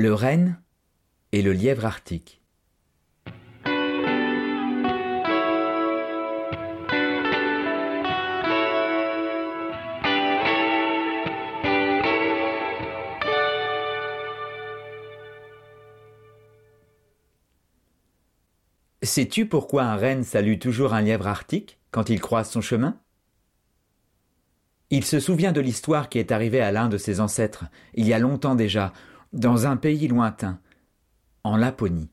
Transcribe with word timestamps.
Le 0.00 0.14
renne 0.14 0.62
et 1.32 1.42
le 1.42 1.52
lièvre 1.52 1.84
arctique. 1.84 2.40
Sais-tu 19.02 19.46
pourquoi 19.46 19.82
un 19.82 19.96
renne 19.96 20.22
salue 20.22 20.60
toujours 20.60 20.94
un 20.94 21.00
lièvre 21.00 21.26
arctique 21.26 21.80
quand 21.90 22.08
il 22.08 22.20
croise 22.20 22.48
son 22.48 22.60
chemin? 22.60 23.00
Il 24.90 25.04
se 25.04 25.18
souvient 25.18 25.50
de 25.50 25.60
l'histoire 25.60 26.08
qui 26.08 26.20
est 26.20 26.30
arrivée 26.30 26.60
à 26.60 26.70
l'un 26.70 26.88
de 26.88 26.98
ses 26.98 27.18
ancêtres, 27.18 27.64
il 27.94 28.06
y 28.06 28.12
a 28.12 28.20
longtemps 28.20 28.54
déjà, 28.54 28.92
dans 29.32 29.66
un 29.66 29.76
pays 29.76 30.08
lointain, 30.08 30.60
en 31.44 31.56
Laponie. 31.56 32.10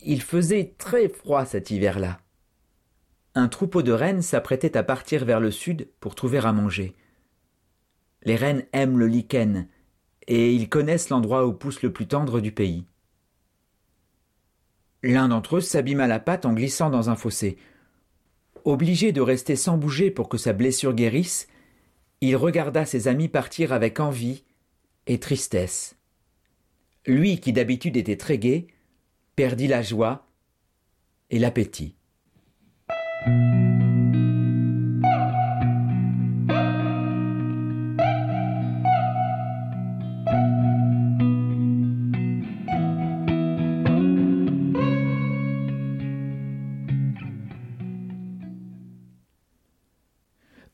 Il 0.00 0.22
faisait 0.22 0.74
très 0.78 1.08
froid 1.08 1.44
cet 1.44 1.70
hiver-là. 1.70 2.20
Un 3.34 3.48
troupeau 3.48 3.82
de 3.82 3.92
rennes 3.92 4.22
s'apprêtait 4.22 4.76
à 4.76 4.82
partir 4.82 5.24
vers 5.24 5.40
le 5.40 5.50
sud 5.50 5.88
pour 6.00 6.14
trouver 6.14 6.38
à 6.38 6.52
manger. 6.52 6.94
Les 8.22 8.36
rennes 8.36 8.64
aiment 8.72 8.98
le 8.98 9.06
lichen, 9.06 9.68
et 10.26 10.52
ils 10.52 10.68
connaissent 10.68 11.10
l'endroit 11.10 11.46
où 11.46 11.52
pousse 11.52 11.82
le 11.82 11.92
plus 11.92 12.06
tendre 12.06 12.40
du 12.40 12.52
pays. 12.52 12.86
L'un 15.02 15.28
d'entre 15.28 15.56
eux 15.56 15.60
s'abîma 15.60 16.06
la 16.06 16.18
patte 16.18 16.46
en 16.46 16.52
glissant 16.52 16.90
dans 16.90 17.10
un 17.10 17.16
fossé. 17.16 17.58
Obligé 18.64 19.12
de 19.12 19.20
rester 19.20 19.54
sans 19.54 19.76
bouger 19.76 20.10
pour 20.10 20.28
que 20.28 20.38
sa 20.38 20.52
blessure 20.52 20.94
guérisse, 20.94 21.46
il 22.20 22.36
regarda 22.36 22.84
ses 22.84 23.06
amis 23.06 23.28
partir 23.28 23.72
avec 23.72 24.00
envie 24.00 24.44
et 25.06 25.18
tristesse. 25.18 25.96
Lui 27.06 27.38
qui 27.40 27.52
d'habitude 27.52 27.96
était 27.96 28.16
très 28.16 28.38
gai, 28.38 28.66
perdit 29.36 29.68
la 29.68 29.82
joie 29.82 30.26
et 31.30 31.38
l'appétit. 31.38 31.96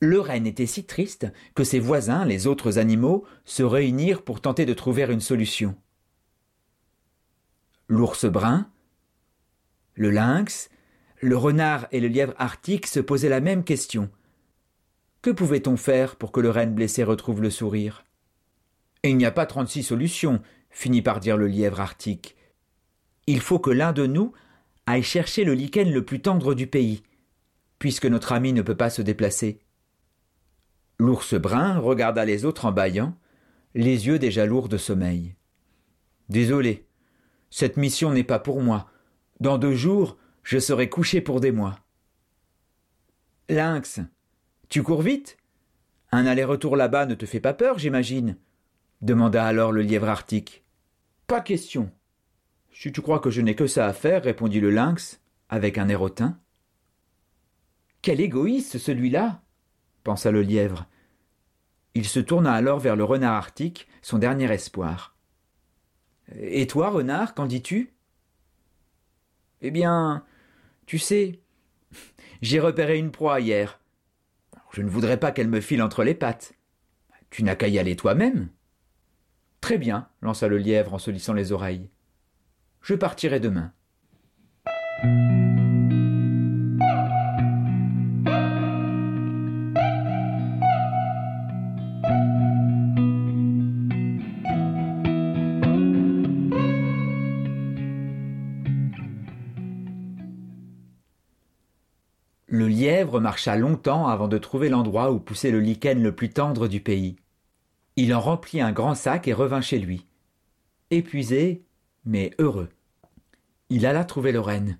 Le 0.05 0.19
renne 0.19 0.45
était 0.45 0.65
si 0.65 0.83
triste 0.83 1.27
que 1.55 1.63
ses 1.63 1.79
voisins, 1.79 2.25
les 2.25 2.45
autres 2.45 2.77
animaux, 2.77 3.25
se 3.45 3.63
réunirent 3.63 4.21
pour 4.21 4.41
tenter 4.41 4.65
de 4.65 4.73
trouver 4.73 5.03
une 5.03 5.21
solution. 5.21 5.77
L'ours 7.87 8.25
brun, 8.25 8.69
le 9.93 10.11
lynx, 10.11 10.69
le 11.21 11.37
renard 11.37 11.87
et 11.93 12.01
le 12.01 12.09
lièvre 12.09 12.33
arctique 12.37 12.87
se 12.87 12.99
posaient 12.99 13.29
la 13.29 13.39
même 13.39 13.63
question. 13.63 14.09
Que 15.21 15.29
pouvait-on 15.29 15.77
faire 15.77 16.17
pour 16.17 16.33
que 16.33 16.41
le 16.41 16.49
renne 16.49 16.75
blessé 16.75 17.05
retrouve 17.05 17.41
le 17.41 17.49
sourire? 17.49 18.03
Il 19.03 19.15
n'y 19.15 19.25
a 19.25 19.31
pas 19.31 19.45
trente-six 19.45 19.83
solutions, 19.83 20.41
finit 20.69 21.01
par 21.01 21.21
dire 21.21 21.37
le 21.37 21.47
lièvre 21.47 21.79
arctique. 21.79 22.35
Il 23.25 23.39
faut 23.39 23.59
que 23.59 23.71
l'un 23.71 23.93
de 23.93 24.05
nous 24.05 24.33
aille 24.85 25.01
chercher 25.01 25.45
le 25.45 25.53
lichen 25.53 25.93
le 25.93 26.03
plus 26.03 26.21
tendre 26.21 26.55
du 26.55 26.67
pays, 26.67 27.03
puisque 27.79 28.05
notre 28.05 28.33
ami 28.33 28.51
ne 28.51 28.61
peut 28.61 28.75
pas 28.75 28.89
se 28.89 29.01
déplacer. 29.01 29.61
L'ours 30.99 31.33
brun 31.35 31.79
regarda 31.79 32.25
les 32.25 32.45
autres 32.45 32.65
en 32.65 32.71
bâillant, 32.71 33.17
les 33.75 34.07
yeux 34.07 34.19
déjà 34.19 34.45
lourds 34.45 34.69
de 34.69 34.77
sommeil. 34.77 35.35
Désolé, 36.29 36.87
cette 37.49 37.77
mission 37.77 38.11
n'est 38.11 38.23
pas 38.23 38.39
pour 38.39 38.61
moi. 38.61 38.89
Dans 39.39 39.57
deux 39.57 39.75
jours, 39.75 40.17
je 40.43 40.59
serai 40.59 40.89
couché 40.89 41.21
pour 41.21 41.39
des 41.39 41.51
mois. 41.51 41.79
Lynx, 43.49 43.99
tu 44.69 44.81
cours 44.81 45.01
vite? 45.01 45.37
Un 46.11 46.25
aller-retour 46.25 46.75
là-bas 46.75 47.05
ne 47.05 47.15
te 47.15 47.25
fait 47.25 47.39
pas 47.39 47.53
peur, 47.53 47.77
j'imagine? 47.77 48.37
demanda 49.01 49.45
alors 49.45 49.71
le 49.71 49.81
lièvre 49.81 50.09
arctique. 50.09 50.63
Pas 51.27 51.41
question. 51.41 51.91
Si 52.71 52.91
tu 52.91 53.01
crois 53.01 53.19
que 53.19 53.29
je 53.29 53.41
n'ai 53.41 53.53
que 53.53 53.67
ça 53.67 53.85
à 53.85 53.93
faire, 53.93 54.23
répondit 54.23 54.59
le 54.59 54.71
lynx, 54.71 55.21
avec 55.49 55.77
un 55.77 55.89
air 55.89 56.01
hautain. 56.01 56.39
Quel 58.01 58.19
égoïste 58.19 58.79
celui-là 58.79 59.42
pensa 60.03 60.31
le 60.31 60.41
lièvre. 60.41 60.85
Il 61.95 62.05
se 62.05 62.19
tourna 62.19 62.53
alors 62.53 62.79
vers 62.79 62.95
le 62.95 63.03
renard 63.03 63.33
arctique, 63.33 63.87
son 64.01 64.17
dernier 64.17 64.51
espoir. 64.51 65.15
Et 66.35 66.67
toi, 66.67 66.89
renard, 66.89 67.33
qu'en 67.33 67.45
dis-tu 67.45 67.93
Eh 69.61 69.71
bien, 69.71 70.25
tu 70.85 70.97
sais, 70.97 71.39
j'ai 72.41 72.59
repéré 72.59 72.97
une 72.97 73.11
proie 73.11 73.39
hier. 73.39 73.79
Je 74.71 74.81
ne 74.81 74.89
voudrais 74.89 75.19
pas 75.19 75.31
qu'elle 75.31 75.49
me 75.49 75.61
file 75.61 75.83
entre 75.83 76.03
les 76.03 76.15
pattes. 76.15 76.53
Tu 77.29 77.43
n'as 77.43 77.55
qu'à 77.55 77.67
y 77.67 77.77
aller 77.77 77.95
toi-même. 77.95 78.49
Très 79.61 79.77
bien, 79.77 80.09
lança 80.21 80.47
le 80.47 80.57
lièvre 80.57 80.93
en 80.93 80.99
se 80.99 81.11
lissant 81.11 81.33
les 81.33 81.51
oreilles. 81.51 81.89
Je 82.81 82.95
partirai 82.95 83.39
demain. 83.39 83.71
Le 102.53 102.67
lièvre 102.67 103.19
marcha 103.19 103.55
longtemps 103.55 104.05
avant 104.05 104.27
de 104.27 104.37
trouver 104.37 104.69
l'endroit 104.69 105.11
où 105.11 105.19
poussait 105.19 105.49
le 105.49 105.59
lichen 105.59 106.03
le 106.03 106.13
plus 106.13 106.29
tendre 106.29 106.67
du 106.67 106.81
pays. 106.81 107.15
Il 107.95 108.13
en 108.13 108.19
remplit 108.19 108.61
un 108.61 108.71
grand 108.71 108.93
sac 108.93 109.27
et 109.27 109.33
revint 109.33 109.59
chez 109.59 109.79
lui. 109.79 110.05
Épuisé, 110.91 111.65
mais 112.05 112.29
heureux. 112.37 112.69
Il 113.71 113.87
alla 113.87 114.05
trouver 114.05 114.31
le 114.31 114.39
renne. 114.39 114.77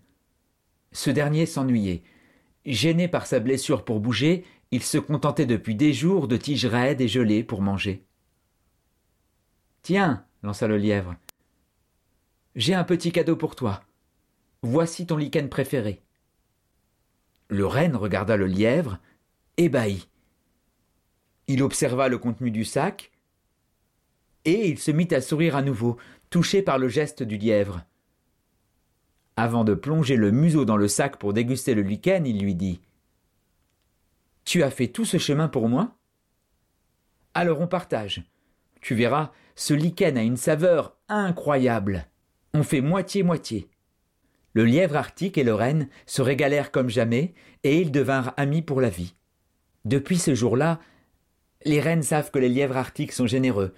Ce 0.91 1.09
dernier 1.09 1.47
s'ennuyait. 1.47 2.03
Gêné 2.63 3.07
par 3.07 3.25
sa 3.25 3.39
blessure 3.39 3.83
pour 3.83 3.99
bouger, 3.99 4.45
il 4.69 4.83
se 4.83 4.99
contentait 4.99 5.47
depuis 5.47 5.73
des 5.73 5.93
jours 5.93 6.27
de 6.27 6.37
tiges 6.37 6.67
raides 6.67 7.01
et 7.01 7.07
gelées 7.07 7.43
pour 7.43 7.63
manger. 7.63 8.05
Tiens, 9.81 10.23
lança 10.43 10.67
le 10.67 10.77
lièvre. 10.77 11.15
J'ai 12.55 12.75
un 12.75 12.83
petit 12.83 13.11
cadeau 13.11 13.35
pour 13.35 13.55
toi. 13.55 13.81
Voici 14.61 15.07
ton 15.07 15.17
lichen 15.17 15.49
préféré. 15.49 16.03
Le 17.49 17.65
renne 17.65 17.95
regarda 17.95 18.37
le 18.37 18.47
lièvre, 18.47 18.99
ébahi. 19.57 20.07
Il 21.47 21.61
observa 21.61 22.07
le 22.07 22.17
contenu 22.17 22.51
du 22.51 22.65
sac, 22.65 23.11
et 24.45 24.69
il 24.69 24.79
se 24.79 24.91
mit 24.91 25.07
à 25.11 25.21
sourire 25.21 25.55
à 25.55 25.61
nouveau, 25.61 25.97
touché 26.29 26.61
par 26.61 26.77
le 26.77 26.87
geste 26.87 27.23
du 27.23 27.37
lièvre. 27.37 27.83
Avant 29.35 29.63
de 29.63 29.73
plonger 29.73 30.15
le 30.15 30.31
museau 30.31 30.65
dans 30.65 30.77
le 30.77 30.87
sac 30.87 31.17
pour 31.17 31.33
déguster 31.33 31.73
le 31.73 31.81
lichen, 31.81 32.25
il 32.25 32.41
lui 32.41 32.55
dit 32.55 32.81
Tu 34.45 34.63
as 34.63 34.69
fait 34.69 34.87
tout 34.87 35.05
ce 35.05 35.17
chemin 35.17 35.47
pour 35.47 35.69
moi? 35.69 35.95
Alors 37.33 37.59
on 37.61 37.67
partage. 37.67 38.23
Tu 38.81 38.95
verras, 38.95 39.31
ce 39.55 39.73
lichen 39.73 40.17
a 40.17 40.23
une 40.23 40.37
saveur 40.37 40.97
incroyable. 41.07 42.05
On 42.53 42.63
fait 42.63 42.81
moitié-moitié. 42.81 43.69
Le 44.53 44.65
lièvre 44.65 44.95
arctique 44.95 45.37
et 45.37 45.43
le 45.43 45.53
renne 45.53 45.87
se 46.05 46.21
régalèrent 46.21 46.71
comme 46.71 46.89
jamais, 46.89 47.33
et 47.63 47.81
ils 47.81 47.91
devinrent 47.91 48.33
amis 48.37 48.61
pour 48.61 48.81
la 48.81 48.89
vie. 48.89 49.15
Depuis 49.85 50.17
ce 50.17 50.35
jour-là, 50.35 50.79
les 51.65 51.79
rennes 51.79 52.03
savent 52.03 52.31
que 52.31 52.39
les 52.39 52.49
lièvres 52.49 52.77
arctiques 52.77 53.11
sont 53.11 53.27
généreux. 53.27 53.73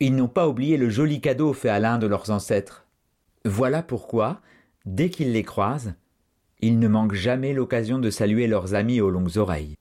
Ils 0.00 0.14
n'ont 0.14 0.28
pas 0.28 0.48
oublié 0.48 0.76
le 0.76 0.90
joli 0.90 1.20
cadeau 1.20 1.52
fait 1.52 1.68
à 1.68 1.80
l'un 1.80 1.98
de 1.98 2.06
leurs 2.06 2.30
ancêtres. 2.30 2.86
Voilà 3.44 3.82
pourquoi, 3.82 4.40
dès 4.84 5.10
qu'ils 5.10 5.32
les 5.32 5.42
croisent, 5.42 5.94
ils 6.60 6.78
ne 6.78 6.88
manquent 6.88 7.14
jamais 7.14 7.52
l'occasion 7.52 7.98
de 7.98 8.10
saluer 8.10 8.46
leurs 8.46 8.74
amis 8.74 9.00
aux 9.00 9.10
longues 9.10 9.36
oreilles. 9.36 9.76